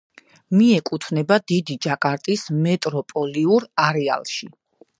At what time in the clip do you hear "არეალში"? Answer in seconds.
3.87-4.51